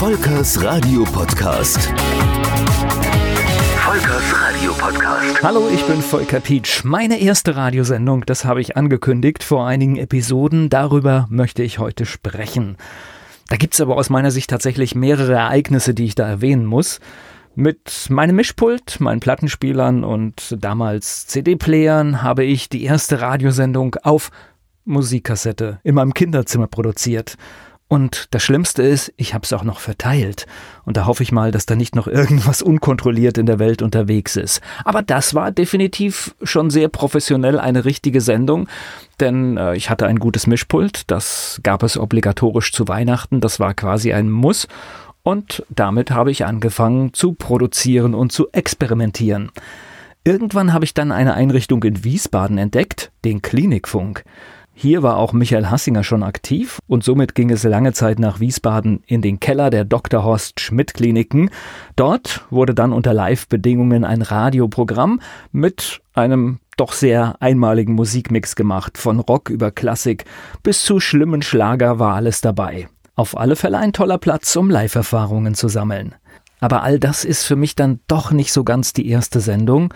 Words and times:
Volkers 0.00 0.64
Radio 0.64 1.04
Podcast. 1.04 1.92
Volkers 3.76 4.34
Radio 4.34 4.72
Podcast. 4.72 5.42
Hallo, 5.42 5.68
ich 5.70 5.84
bin 5.84 6.00
Volker 6.00 6.40
Pietsch. 6.40 6.84
Meine 6.84 7.20
erste 7.20 7.54
Radiosendung, 7.54 8.24
das 8.24 8.46
habe 8.46 8.62
ich 8.62 8.78
angekündigt 8.78 9.44
vor 9.44 9.66
einigen 9.66 9.98
Episoden. 9.98 10.70
Darüber 10.70 11.26
möchte 11.28 11.62
ich 11.62 11.78
heute 11.78 12.06
sprechen. 12.06 12.78
Da 13.50 13.56
gibt 13.56 13.74
es 13.74 13.80
aber 13.82 13.98
aus 13.98 14.08
meiner 14.08 14.30
Sicht 14.30 14.48
tatsächlich 14.48 14.94
mehrere 14.94 15.34
Ereignisse, 15.34 15.92
die 15.92 16.06
ich 16.06 16.14
da 16.14 16.26
erwähnen 16.26 16.64
muss. 16.64 16.98
Mit 17.54 18.06
meinem 18.08 18.36
Mischpult, 18.36 19.00
meinen 19.00 19.20
Plattenspielern 19.20 20.02
und 20.02 20.56
damals 20.58 21.26
CD-Playern 21.26 22.22
habe 22.22 22.44
ich 22.44 22.70
die 22.70 22.84
erste 22.84 23.20
Radiosendung 23.20 23.96
auf 24.02 24.30
Musikkassette 24.86 25.78
in 25.84 25.94
meinem 25.94 26.14
Kinderzimmer 26.14 26.68
produziert. 26.68 27.36
Und 27.90 28.28
das 28.30 28.44
Schlimmste 28.44 28.84
ist, 28.84 29.12
ich 29.16 29.34
habe 29.34 29.44
es 29.44 29.52
auch 29.52 29.64
noch 29.64 29.80
verteilt. 29.80 30.46
Und 30.84 30.96
da 30.96 31.06
hoffe 31.06 31.24
ich 31.24 31.32
mal, 31.32 31.50
dass 31.50 31.66
da 31.66 31.74
nicht 31.74 31.96
noch 31.96 32.06
irgendwas 32.06 32.62
unkontrolliert 32.62 33.36
in 33.36 33.46
der 33.46 33.58
Welt 33.58 33.82
unterwegs 33.82 34.36
ist. 34.36 34.60
Aber 34.84 35.02
das 35.02 35.34
war 35.34 35.50
definitiv 35.50 36.36
schon 36.40 36.70
sehr 36.70 36.86
professionell 36.86 37.58
eine 37.58 37.84
richtige 37.84 38.20
Sendung, 38.20 38.68
denn 39.18 39.56
äh, 39.56 39.74
ich 39.74 39.90
hatte 39.90 40.06
ein 40.06 40.20
gutes 40.20 40.46
Mischpult, 40.46 41.10
das 41.10 41.58
gab 41.64 41.82
es 41.82 41.98
obligatorisch 41.98 42.72
zu 42.72 42.86
Weihnachten, 42.86 43.40
das 43.40 43.58
war 43.58 43.74
quasi 43.74 44.12
ein 44.12 44.30
Muss. 44.30 44.68
Und 45.24 45.64
damit 45.68 46.12
habe 46.12 46.30
ich 46.30 46.46
angefangen 46.46 47.12
zu 47.12 47.32
produzieren 47.32 48.14
und 48.14 48.30
zu 48.30 48.52
experimentieren. 48.52 49.50
Irgendwann 50.22 50.72
habe 50.72 50.84
ich 50.84 50.94
dann 50.94 51.10
eine 51.10 51.34
Einrichtung 51.34 51.82
in 51.82 52.04
Wiesbaden 52.04 52.56
entdeckt, 52.56 53.10
den 53.24 53.42
Klinikfunk. 53.42 54.22
Hier 54.82 55.02
war 55.02 55.18
auch 55.18 55.34
Michael 55.34 55.68
Hassinger 55.68 56.02
schon 56.02 56.22
aktiv 56.22 56.78
und 56.86 57.04
somit 57.04 57.34
ging 57.34 57.50
es 57.50 57.64
lange 57.64 57.92
Zeit 57.92 58.18
nach 58.18 58.40
Wiesbaden 58.40 59.02
in 59.06 59.20
den 59.20 59.38
Keller 59.38 59.68
der 59.68 59.84
Dr. 59.84 60.24
Horst 60.24 60.58
Schmidt 60.58 60.94
Kliniken. 60.94 61.50
Dort 61.96 62.46
wurde 62.48 62.74
dann 62.74 62.94
unter 62.94 63.12
Live-Bedingungen 63.12 64.06
ein 64.06 64.22
Radioprogramm 64.22 65.20
mit 65.52 66.00
einem 66.14 66.60
doch 66.78 66.94
sehr 66.94 67.36
einmaligen 67.40 67.92
Musikmix 67.92 68.56
gemacht. 68.56 68.96
Von 68.96 69.20
Rock 69.20 69.50
über 69.50 69.70
Klassik 69.70 70.24
bis 70.62 70.82
zu 70.82 70.98
schlimmen 70.98 71.42
Schlager 71.42 71.98
war 71.98 72.14
alles 72.14 72.40
dabei. 72.40 72.88
Auf 73.16 73.36
alle 73.36 73.56
Fälle 73.56 73.76
ein 73.76 73.92
toller 73.92 74.16
Platz, 74.16 74.56
um 74.56 74.70
Live-Erfahrungen 74.70 75.52
zu 75.52 75.68
sammeln. 75.68 76.14
Aber 76.58 76.82
all 76.82 76.98
das 76.98 77.26
ist 77.26 77.44
für 77.44 77.56
mich 77.56 77.76
dann 77.76 78.00
doch 78.08 78.32
nicht 78.32 78.50
so 78.50 78.64
ganz 78.64 78.94
die 78.94 79.10
erste 79.10 79.40
Sendung 79.40 79.92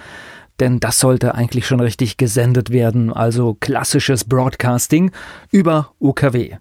denn 0.61 0.81
das 0.81 1.01
sollte 1.01 1.35
eigentlich 1.35 1.67
schon 1.67 1.81
richtig 1.81 2.17
gesendet 2.17 2.71
werden, 2.71 3.13
also 3.13 3.57
klassisches 3.59 4.25
Broadcasting 4.25 5.11
über 5.51 5.93
UKW. 6.01 6.57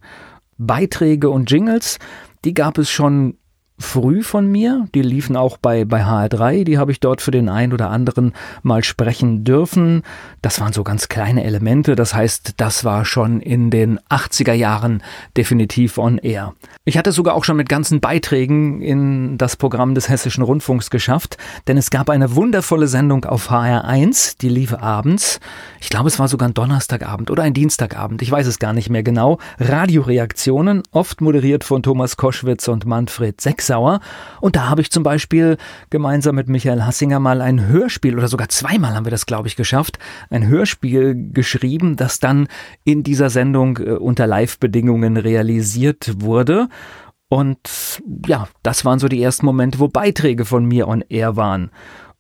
Beiträge 0.58 1.30
und 1.30 1.52
Jingles, 1.52 2.00
die 2.46 2.54
gab 2.54 2.78
es 2.78 2.90
schon 2.90 3.38
früh 3.80 4.24
von 4.24 4.48
mir. 4.48 4.88
Die 4.94 5.02
liefen 5.02 5.36
auch 5.36 5.58
bei, 5.58 5.86
bei 5.86 6.04
HR3. 6.04 6.64
Die 6.64 6.78
habe 6.78 6.92
ich 6.92 7.00
dort 7.00 7.22
für 7.22 7.32
den 7.32 7.50
einen 7.50 7.74
oder 7.74 7.90
anderen 7.90 8.34
mal 8.62 8.84
sprechen 8.84 9.44
dürfen. 9.44 10.04
Das 10.42 10.60
waren 10.62 10.74
so 10.74 10.84
ganz 10.84 11.10
kleine 11.10 11.44
Elemente. 11.44 11.96
Das 11.96 12.14
heißt, 12.14 12.54
das 12.58 12.84
war 12.84 13.06
schon 13.06 13.42
in 13.42 13.72
den 13.72 14.00
80er 14.10 14.54
Jahren 14.54 15.02
definitiv 15.36 15.98
on 15.98 16.18
air. 16.18 16.54
Ich 16.86 16.98
hatte 16.98 17.12
sogar 17.12 17.36
auch 17.36 17.44
schon 17.44 17.58
mit 17.58 17.70
ganzen 17.70 18.00
Beiträgen 18.00 18.82
in 18.82 19.38
das 19.38 19.56
Programm 19.56 19.96
des 19.96 20.10
Hessischen 20.10 20.44
Rundfunks 20.44 20.90
geschafft, 20.90 21.38
denn 21.68 21.78
es 21.78 21.90
gab 21.90 22.10
eine 22.10 22.36
wundervolle 22.36 22.88
Sendung 22.88 23.26
auf 23.26 23.50
HR1, 23.50 24.38
die 24.42 24.50
lief 24.50 24.74
abends. 24.74 25.40
Ich 25.82 25.90
glaube, 25.90 26.08
es 26.10 26.20
war 26.20 26.28
sogar 26.28 26.50
ein 26.50 26.54
Donnerstagabend 26.54 27.32
oder 27.32 27.44
ein 27.44 27.54
Dienstagabend. 27.54 28.22
Ich 28.22 28.32
weiß 28.32 28.48
es 28.48 28.60
gar 28.60 28.74
nicht 28.74 28.90
mehr 28.90 29.04
genau. 29.04 29.40
Radioreaktionen, 29.60 30.84
oft 30.92 31.22
moderiert 31.22 31.64
von 31.64 31.84
Thomas 31.84 32.18
Koschwitz 32.18 32.68
und 32.68 32.86
Manfred 32.86 33.42
Sechs 33.42 33.73
Sauer. 33.74 34.00
Und 34.40 34.56
da 34.56 34.70
habe 34.70 34.82
ich 34.82 34.92
zum 34.92 35.02
Beispiel 35.02 35.58
gemeinsam 35.90 36.36
mit 36.36 36.48
Michael 36.48 36.84
Hassinger 36.84 37.20
mal 37.20 37.42
ein 37.42 37.68
Hörspiel 37.68 38.16
oder 38.16 38.28
sogar 38.28 38.50
zweimal 38.50 38.94
haben 38.94 39.06
wir 39.06 39.12
das, 39.12 39.26
glaube 39.26 39.48
ich, 39.48 39.56
geschafft, 39.56 39.98
ein 40.30 40.48
Hörspiel 40.48 41.32
geschrieben, 41.34 41.96
das 41.96 42.20
dann 42.20 42.48
in 42.84 43.02
dieser 43.02 43.32
Sendung 43.32 43.78
äh, 43.78 43.92
unter 43.94 44.28
Live-Bedingungen 44.28 45.18
realisiert 45.18 46.22
wurde. 46.22 46.68
Und 47.30 48.02
ja, 48.28 48.48
das 48.62 48.86
waren 48.86 49.00
so 49.00 49.08
die 49.08 49.24
ersten 49.24 49.48
Momente, 49.48 49.80
wo 49.80 49.88
Beiträge 49.88 50.46
von 50.46 50.66
mir 50.66 50.88
on 50.88 51.04
air 51.10 51.36
waren. 51.36 51.72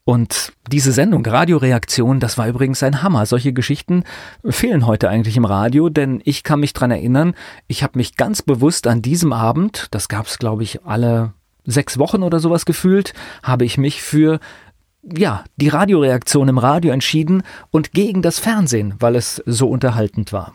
Und 0.05 0.51
diese 0.69 0.91
Sendung, 0.91 1.25
Radioreaktion, 1.25 2.19
das 2.19 2.37
war 2.37 2.47
übrigens 2.47 2.83
ein 2.83 3.03
Hammer. 3.03 3.25
Solche 3.25 3.53
Geschichten 3.53 4.03
fehlen 4.43 4.85
heute 4.85 5.07
eigentlich 5.07 5.37
im 5.37 5.45
Radio, 5.45 5.87
denn 5.89 6.21
ich 6.25 6.43
kann 6.43 6.59
mich 6.59 6.73
dran 6.73 6.91
erinnern, 6.91 7.35
ich 7.67 7.83
habe 7.83 7.97
mich 7.97 8.17
ganz 8.17 8.41
bewusst 8.41 8.85
an 8.87 9.01
diesem 9.01 9.31
Abend, 9.31 9.87
das 9.91 10.09
gab 10.09 10.25
es, 10.25 10.39
glaube 10.39 10.63
ich, 10.63 10.83
alle 10.83 11.33
sechs 11.65 11.97
Wochen 11.97 12.23
oder 12.23 12.39
sowas 12.39 12.65
gefühlt, 12.65 13.13
habe 13.41 13.65
ich 13.65 13.77
mich 13.77 14.01
für 14.01 14.39
ja, 15.03 15.43
die 15.57 15.67
Radioreaktion 15.67 16.47
im 16.47 16.57
Radio 16.57 16.91
entschieden 16.91 17.43
und 17.71 17.91
gegen 17.91 18.21
das 18.21 18.39
Fernsehen, 18.39 18.95
weil 18.99 19.15
es 19.15 19.43
so 19.45 19.67
unterhaltend 19.67 20.31
war. 20.31 20.53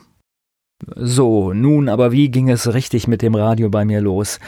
So, 0.94 1.52
nun 1.52 1.88
aber 1.88 2.12
wie 2.12 2.30
ging 2.30 2.48
es 2.48 2.72
richtig 2.72 3.08
mit 3.08 3.20
dem 3.20 3.34
Radio 3.34 3.68
bei 3.68 3.84
mir 3.84 4.00
los? 4.00 4.38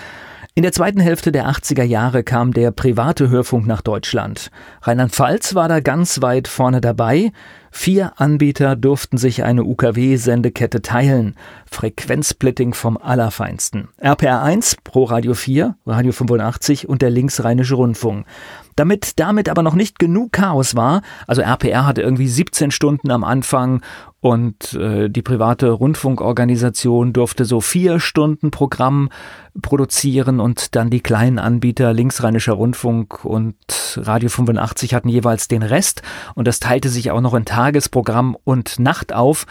In 0.55 0.63
der 0.63 0.73
zweiten 0.73 1.01
Hälfte 1.01 1.33
der 1.33 1.49
80er 1.49 1.83
Jahre 1.83 2.23
kam 2.23 2.53
der 2.53 2.71
private 2.71 3.31
Hörfunk 3.31 3.67
nach 3.67 3.83
Deutschland. 3.83 4.51
Rheinland-Pfalz 4.83 5.55
war 5.55 5.69
da 5.69 5.81
ganz 5.81 6.23
weit 6.23 6.49
vorne 6.49 6.81
dabei. 6.81 7.33
Vier 7.71 8.21
Anbieter 8.21 8.77
durften 8.77 9.17
sich 9.17 9.45
eine 9.45 9.65
UKW-Sendekette 9.65 10.83
teilen. 10.83 11.37
Frequenzsplitting 11.71 12.75
vom 12.75 12.97
Allerfeinsten. 12.97 13.89
RPR 13.99 14.43
1, 14.43 14.79
Pro 14.83 15.05
Radio 15.05 15.35
4, 15.35 15.77
Radio 15.87 16.13
85 16.13 16.89
und 16.89 17.01
der 17.01 17.11
Linksrheinische 17.11 17.77
Rundfunk. 17.77 18.27
Damit 18.77 19.19
damit 19.21 19.49
aber 19.49 19.63
noch 19.63 19.75
nicht 19.75 19.99
genug 19.99 20.33
Chaos 20.33 20.75
war, 20.75 21.03
also 21.27 21.43
RPR 21.43 21.87
hatte 21.87 22.03
irgendwie 22.03 22.29
17 22.29 22.71
Stunden 22.71 23.11
am 23.11 23.25
Anfang 23.25 23.83
und 24.21 24.75
äh, 24.75 25.09
die 25.09 25.23
private 25.23 25.71
Rundfunkorganisation 25.71 27.13
durfte 27.13 27.45
so 27.45 27.61
vier 27.61 28.01
Stunden 28.01 28.51
Programm 28.51 29.09
produzieren 29.63 30.41
und 30.41 30.77
dann 30.77 30.91
die 30.91 31.01
kleinen 31.01 31.39
Anbieter 31.39 31.93
Linksrheinischer 31.93 32.53
Rundfunk 32.53 33.25
und 33.25 33.57
Radio 33.97 34.29
85 34.29 34.95
hatten 34.95 35.09
jeweils 35.09 35.49
den 35.49 35.63
Rest 35.63 36.03
und 36.35 36.47
das 36.47 36.61
teilte 36.61 36.89
sich 36.89 37.11
auch 37.11 37.21
noch 37.21 37.35
in 37.35 37.45
Tagesprogramm 37.61 38.39
und 38.45 38.79
Nacht 38.79 39.13
auf. 39.13 39.45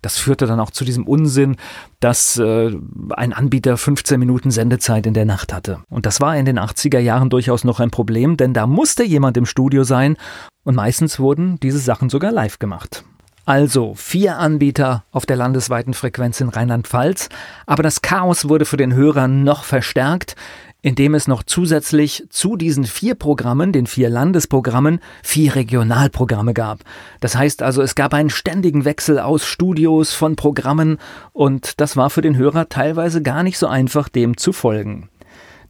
Das 0.00 0.16
führte 0.16 0.46
dann 0.46 0.60
auch 0.60 0.70
zu 0.70 0.86
diesem 0.86 1.06
Unsinn, 1.06 1.56
dass 2.00 2.38
äh, 2.38 2.70
ein 3.10 3.34
Anbieter 3.34 3.76
15 3.76 4.18
Minuten 4.18 4.50
Sendezeit 4.50 5.04
in 5.04 5.12
der 5.12 5.26
Nacht 5.26 5.52
hatte. 5.52 5.80
Und 5.90 6.06
das 6.06 6.22
war 6.22 6.34
in 6.38 6.46
den 6.46 6.58
80er 6.58 7.00
Jahren 7.00 7.28
durchaus 7.28 7.64
noch 7.64 7.78
ein 7.78 7.90
Problem, 7.90 8.38
denn 8.38 8.54
da 8.54 8.66
musste 8.66 9.04
jemand 9.04 9.36
im 9.36 9.44
Studio 9.44 9.84
sein 9.84 10.16
und 10.64 10.74
meistens 10.74 11.18
wurden 11.18 11.60
diese 11.60 11.80
Sachen 11.80 12.08
sogar 12.08 12.32
live 12.32 12.58
gemacht. 12.58 13.04
Also 13.44 13.92
vier 13.94 14.38
Anbieter 14.38 15.04
auf 15.10 15.26
der 15.26 15.36
landesweiten 15.36 15.92
Frequenz 15.92 16.40
in 16.40 16.48
Rheinland-Pfalz, 16.48 17.28
aber 17.66 17.82
das 17.82 18.00
Chaos 18.00 18.48
wurde 18.48 18.64
für 18.64 18.78
den 18.78 18.94
Hörer 18.94 19.28
noch 19.28 19.64
verstärkt, 19.64 20.34
indem 20.82 21.14
es 21.14 21.28
noch 21.28 21.42
zusätzlich 21.42 22.24
zu 22.30 22.56
diesen 22.56 22.84
vier 22.84 23.14
Programmen, 23.14 23.72
den 23.72 23.86
vier 23.86 24.08
Landesprogrammen, 24.08 25.00
vier 25.22 25.54
Regionalprogramme 25.54 26.54
gab. 26.54 26.80
Das 27.20 27.36
heißt 27.36 27.62
also, 27.62 27.82
es 27.82 27.94
gab 27.94 28.14
einen 28.14 28.30
ständigen 28.30 28.84
Wechsel 28.84 29.18
aus 29.18 29.44
Studios 29.44 30.12
von 30.14 30.36
Programmen 30.36 30.98
und 31.32 31.80
das 31.80 31.96
war 31.96 32.10
für 32.10 32.22
den 32.22 32.36
Hörer 32.36 32.68
teilweise 32.68 33.22
gar 33.22 33.42
nicht 33.42 33.58
so 33.58 33.66
einfach, 33.66 34.08
dem 34.08 34.36
zu 34.36 34.52
folgen. 34.52 35.08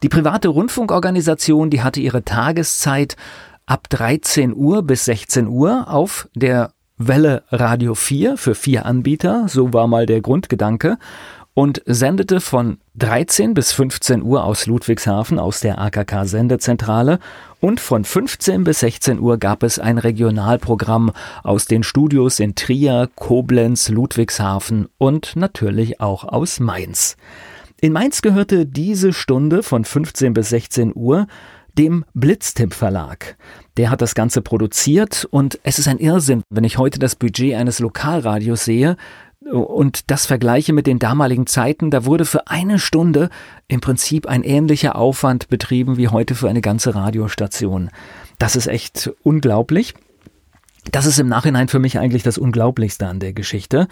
Die 0.03 0.09
private 0.09 0.49
Rundfunkorganisation, 0.49 1.71
die 1.71 1.83
hatte 1.83 2.01
ihre 2.01 2.25
Tageszeit 2.25 3.17
ab 3.67 3.89
13 3.91 4.55
Uhr 4.55 4.83
bis 4.83 5.05
16 5.05 5.47
Uhr 5.47 5.87
auf 5.89 6.29
der 6.35 6.73
Welle 6.97 7.45
Radio 7.51 7.95
4 7.95 8.37
für 8.37 8.55
vier 8.55 8.85
Anbieter, 8.85 9.49
so 9.49 9.73
war 9.73 9.87
mal 9.87 10.05
der 10.05 10.21
Grundgedanke 10.21 10.99
und 11.61 11.83
sendete 11.85 12.41
von 12.41 12.79
13 12.97 13.53
bis 13.53 13.73
15 13.73 14.23
Uhr 14.23 14.45
aus 14.45 14.65
Ludwigshafen 14.65 15.39
aus 15.39 15.61
der 15.61 15.79
AKK 15.79 16.25
Sendezentrale 16.25 17.19
und 17.61 17.81
von 17.81 18.03
15 18.03 18.65
bis 18.65 18.81
16 18.81 19.21
Uhr 19.21 19.37
gab 19.37 19.63
es 19.63 19.79
ein 19.79 19.99
Regionalprogramm 19.99 21.13
aus 21.43 21.67
den 21.67 21.83
Studios 21.83 22.41
in 22.41 22.55
Trier, 22.55 23.11
Koblenz, 23.15 23.91
Ludwigshafen 23.91 24.89
und 24.97 25.37
natürlich 25.37 26.01
auch 26.01 26.25
aus 26.25 26.61
Mainz. 26.61 27.19
In 27.79 27.93
Mainz 27.93 28.23
gehörte 28.23 28.65
diese 28.65 29.13
Stunde 29.13 29.63
von 29.63 29.85
15 29.85 30.33
bis 30.33 30.49
16 30.49 30.93
Uhr 30.95 31.27
dem 31.77 32.07
Blitztipp 32.15 32.73
Verlag. 32.73 33.37
Der 33.77 33.91
hat 33.91 34.01
das 34.01 34.15
Ganze 34.15 34.41
produziert 34.41 35.29
und 35.31 35.61
es 35.63 35.79
ist 35.79 35.89
ein 35.89 35.99
Irrsinn, 35.99 36.43
wenn 36.49 36.65
ich 36.65 36.79
heute 36.79 36.99
das 36.99 37.17
Budget 37.17 37.55
eines 37.55 37.81
Lokalradios 37.81 38.65
sehe, 38.65 38.97
und 39.51 40.11
das 40.11 40.27
vergleiche 40.27 40.73
mit 40.73 40.87
den 40.87 40.99
damaligen 40.99 41.47
Zeiten, 41.47 41.91
da 41.91 42.05
wurde 42.05 42.25
für 42.25 42.47
eine 42.49 42.79
Stunde 42.79 43.31
im 43.69 43.81
Prinzip 43.81 44.27
ein 44.27 44.43
ähnlicher 44.43 44.97
Aufwand 44.97 45.49
betrieben 45.49 45.97
wie 45.97 46.09
heute 46.09 46.35
für 46.35 46.49
eine 46.49 46.61
ganze 46.61 46.95
Radiostation. 46.95 47.91
Das 48.39 48.57
ist 48.57 48.67
echt 48.67 49.11
unglaublich. 49.23 49.95
Das 50.93 51.07
ist 51.07 51.19
im 51.19 51.29
Nachhinein 51.29 51.69
für 51.69 51.79
mich 51.79 51.99
eigentlich 51.99 52.23
das 52.23 52.39
Unglaublichste 52.39 53.07
an 53.07 53.21
der 53.21 53.33
Geschichte. 53.33 53.89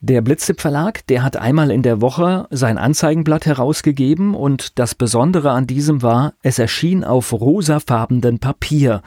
Der 0.00 0.20
Blitztipp 0.20 0.60
Verlag, 0.60 1.06
der 1.06 1.22
hat 1.22 1.36
einmal 1.36 1.70
in 1.70 1.82
der 1.82 2.00
Woche 2.00 2.48
sein 2.50 2.76
Anzeigenblatt 2.76 3.46
herausgegeben 3.46 4.34
und 4.34 4.78
das 4.78 4.96
Besondere 4.96 5.52
an 5.52 5.68
diesem 5.68 6.02
war, 6.02 6.32
es 6.42 6.58
erschien 6.58 7.04
auf 7.04 7.32
rosafarbenen 7.32 8.40
Papier. 8.40 9.02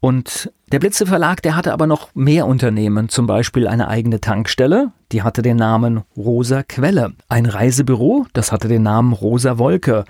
Und 0.00 0.52
der 0.70 0.80
Blitze 0.80 1.06
Verlag, 1.06 1.42
der 1.42 1.56
hatte 1.56 1.72
aber 1.72 1.86
noch 1.86 2.14
mehr 2.14 2.46
Unternehmen, 2.46 3.08
zum 3.08 3.26
Beispiel 3.26 3.66
eine 3.66 3.88
eigene 3.88 4.20
Tankstelle, 4.20 4.92
die 5.12 5.22
hatte 5.22 5.42
den 5.42 5.56
Namen 5.56 6.02
Rosa 6.16 6.62
Quelle, 6.62 7.12
ein 7.28 7.46
Reisebüro, 7.46 8.26
das 8.32 8.52
hatte 8.52 8.68
den 8.68 8.82
Namen 8.82 9.12
Rosa 9.12 9.58
Wolke. 9.58 10.04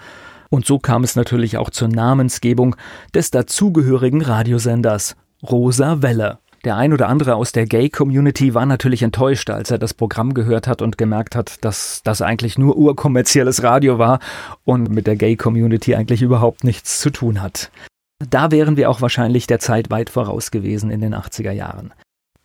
Und 0.50 0.66
so 0.66 0.78
kam 0.78 1.04
es 1.04 1.14
natürlich 1.14 1.56
auch 1.58 1.70
zur 1.70 1.88
Namensgebung 1.88 2.74
des 3.14 3.30
dazugehörigen 3.30 4.22
Radiosenders 4.22 5.16
Rosa 5.42 6.02
Welle. 6.02 6.38
Der 6.64 6.76
ein 6.76 6.92
oder 6.92 7.08
andere 7.08 7.36
aus 7.36 7.52
der 7.52 7.66
Gay-Community 7.66 8.52
war 8.52 8.66
natürlich 8.66 9.02
enttäuscht, 9.02 9.48
als 9.50 9.70
er 9.70 9.78
das 9.78 9.94
Programm 9.94 10.34
gehört 10.34 10.66
hat 10.66 10.82
und 10.82 10.98
gemerkt 10.98 11.36
hat, 11.36 11.64
dass 11.64 12.02
das 12.02 12.20
eigentlich 12.20 12.58
nur 12.58 12.76
urkommerzielles 12.76 13.62
Radio 13.62 13.98
war 13.98 14.18
und 14.64 14.90
mit 14.90 15.06
der 15.06 15.14
Gay-Community 15.14 15.94
eigentlich 15.94 16.22
überhaupt 16.22 16.64
nichts 16.64 16.98
zu 16.98 17.10
tun 17.10 17.40
hat. 17.40 17.70
Da 18.18 18.50
wären 18.50 18.76
wir 18.76 18.90
auch 18.90 19.00
wahrscheinlich 19.00 19.46
der 19.46 19.60
Zeit 19.60 19.90
weit 19.90 20.10
voraus 20.10 20.50
gewesen 20.50 20.90
in 20.90 21.00
den 21.00 21.14
80er 21.14 21.52
Jahren. 21.52 21.94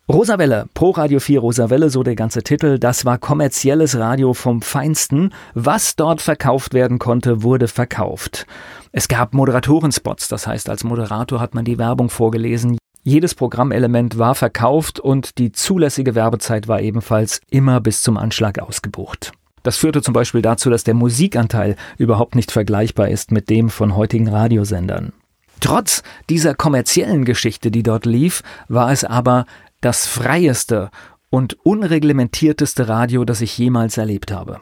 Rosawelle, 0.10 0.66
Pro 0.74 0.90
Radio 0.90 1.22
4 1.22 1.40
Rosawelle, 1.40 1.90
so 1.90 2.04
der 2.04 2.16
ganze 2.16 2.44
Titel, 2.44 2.78
das 2.78 3.06
war 3.06 3.18
kommerzielles 3.18 3.98
Radio 3.98 4.34
vom 4.34 4.62
Feinsten. 4.62 5.34
Was 5.54 5.96
dort 5.96 6.22
verkauft 6.22 6.74
werden 6.74 7.00
konnte, 7.00 7.42
wurde 7.42 7.70
verkauft. 7.70 8.46
Es 8.92 9.08
gab 9.08 9.34
Moderatorenspots, 9.34 10.28
das 10.28 10.46
heißt, 10.46 10.70
als 10.70 10.84
Moderator 10.84 11.40
hat 11.40 11.56
man 11.56 11.64
die 11.64 11.78
Werbung 11.78 12.10
vorgelesen. 12.10 12.78
Jedes 13.04 13.34
Programmelement 13.34 14.18
war 14.18 14.36
verkauft 14.36 15.00
und 15.00 15.38
die 15.38 15.54
zulässige 15.54 16.16
Werbezeit 16.16 16.68
war 16.68 16.82
ebenfalls 16.82 17.40
immer 17.50 17.80
bis 17.80 18.02
zum 18.02 18.18
Anschlag 18.18 18.60
ausgebucht. 18.60 19.32
Das 19.64 19.78
führte 19.78 20.02
zum 20.02 20.14
Beispiel 20.14 20.42
dazu, 20.42 20.70
dass 20.70 20.84
der 20.84 20.96
Musikanteil 20.96 21.78
überhaupt 21.98 22.36
nicht 22.36 22.52
vergleichbar 22.52 23.08
ist 23.08 23.32
mit 23.32 23.50
dem 23.50 23.70
von 23.70 23.96
heutigen 23.96 24.28
Radiosendern. 24.28 25.14
Trotz 25.62 26.04
dieser 26.30 26.56
kommerziellen 26.56 27.24
Geschichte, 27.24 27.72
die 27.72 27.84
dort 27.84 28.06
lief, 28.06 28.44
war 28.68 28.92
es 28.92 29.06
aber 29.06 29.46
das 29.84 30.08
freieste 30.08 30.90
und 31.30 31.58
unreglementierteste 31.66 32.88
Radio, 32.88 33.26
das 33.26 33.42
ich 33.42 33.58
jemals 33.58 33.98
erlebt 33.98 34.32
habe. 34.32 34.62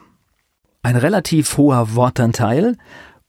Ein 0.82 0.96
relativ 0.96 1.56
hoher 1.56 1.94
Wortanteil, 1.94 2.76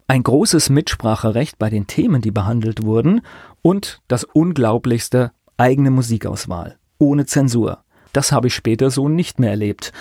ein 0.07 0.23
großes 0.23 0.69
Mitspracherecht 0.69 1.59
bei 1.59 1.69
den 1.69 1.85
Themen, 1.85 2.21
die 2.21 2.31
behandelt 2.31 2.83
wurden 2.83 3.21
und 3.61 4.01
das 4.07 4.23
unglaublichste 4.23 5.31
eigene 5.57 5.91
Musikauswahl, 5.91 6.77
ohne 6.97 7.27
Zensur. 7.27 7.83
Das 8.11 8.31
habe 8.31 8.47
ich 8.47 8.55
später 8.55 8.89
so 8.89 9.07
nicht 9.07 9.39
mehr 9.39 9.51
erlebt. 9.51 9.93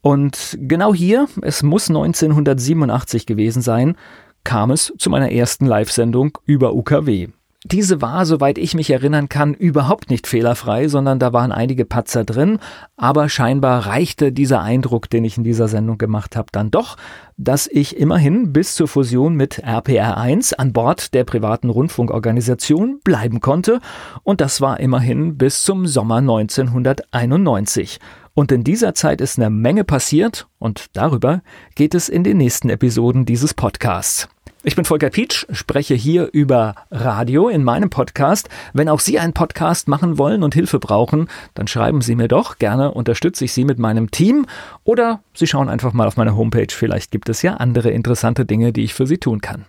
Und 0.00 0.56
genau 0.60 0.94
hier, 0.94 1.28
es 1.42 1.62
muss 1.62 1.88
1987 1.88 3.26
gewesen 3.26 3.60
sein, 3.60 3.96
kam 4.44 4.70
es 4.70 4.94
zu 4.98 5.10
meiner 5.10 5.30
ersten 5.30 5.66
Live-Sendung 5.66 6.38
über 6.46 6.74
UKW. 6.74 7.28
Diese 7.66 8.02
war, 8.02 8.26
soweit 8.26 8.58
ich 8.58 8.74
mich 8.74 8.90
erinnern 8.90 9.30
kann, 9.30 9.54
überhaupt 9.54 10.10
nicht 10.10 10.26
fehlerfrei, 10.26 10.86
sondern 10.88 11.18
da 11.18 11.32
waren 11.32 11.50
einige 11.50 11.86
Patzer 11.86 12.22
drin, 12.22 12.58
aber 12.98 13.30
scheinbar 13.30 13.86
reichte 13.86 14.32
dieser 14.32 14.60
Eindruck, 14.60 15.08
den 15.08 15.24
ich 15.24 15.38
in 15.38 15.44
dieser 15.44 15.66
Sendung 15.66 15.96
gemacht 15.96 16.36
habe, 16.36 16.48
dann 16.52 16.70
doch, 16.70 16.98
dass 17.38 17.66
ich 17.66 17.96
immerhin 17.96 18.52
bis 18.52 18.74
zur 18.74 18.86
Fusion 18.86 19.34
mit 19.34 19.64
RPR1 19.64 20.56
an 20.56 20.74
Bord 20.74 21.14
der 21.14 21.24
privaten 21.24 21.70
Rundfunkorganisation 21.70 23.00
bleiben 23.02 23.40
konnte, 23.40 23.80
und 24.24 24.42
das 24.42 24.60
war 24.60 24.78
immerhin 24.78 25.38
bis 25.38 25.64
zum 25.64 25.86
Sommer 25.86 26.16
1991. 26.16 27.98
Und 28.34 28.52
in 28.52 28.62
dieser 28.62 28.94
Zeit 28.94 29.22
ist 29.22 29.38
eine 29.38 29.48
Menge 29.48 29.84
passiert 29.84 30.48
und 30.58 30.88
darüber 30.92 31.40
geht 31.76 31.94
es 31.94 32.10
in 32.10 32.24
den 32.24 32.36
nächsten 32.36 32.68
Episoden 32.68 33.24
dieses 33.24 33.54
Podcasts. 33.54 34.28
Ich 34.66 34.76
bin 34.76 34.86
Volker 34.86 35.10
Pietsch, 35.10 35.44
spreche 35.52 35.94
hier 35.94 36.30
über 36.32 36.74
Radio 36.90 37.48
in 37.48 37.64
meinem 37.64 37.90
Podcast. 37.90 38.48
Wenn 38.72 38.88
auch 38.88 38.98
Sie 38.98 39.18
einen 39.18 39.34
Podcast 39.34 39.88
machen 39.88 40.16
wollen 40.16 40.42
und 40.42 40.54
Hilfe 40.54 40.78
brauchen, 40.78 41.28
dann 41.52 41.66
schreiben 41.68 42.00
Sie 42.00 42.14
mir 42.14 42.28
doch. 42.28 42.56
Gerne 42.56 42.90
unterstütze 42.92 43.44
ich 43.44 43.52
Sie 43.52 43.66
mit 43.66 43.78
meinem 43.78 44.10
Team 44.10 44.46
oder 44.82 45.20
Sie 45.34 45.46
schauen 45.46 45.68
einfach 45.68 45.92
mal 45.92 46.06
auf 46.06 46.16
meine 46.16 46.34
Homepage. 46.34 46.68
Vielleicht 46.70 47.10
gibt 47.10 47.28
es 47.28 47.42
ja 47.42 47.54
andere 47.54 47.90
interessante 47.90 48.46
Dinge, 48.46 48.72
die 48.72 48.84
ich 48.84 48.94
für 48.94 49.06
Sie 49.06 49.18
tun 49.18 49.42
kann. 49.42 49.66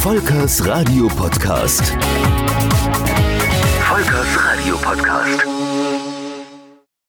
Volkers 0.00 0.66
Radio 0.66 1.06
Podcast. 1.06 1.96
Volkers 3.80 4.44
Radio 4.44 4.76
Podcast. 4.76 5.57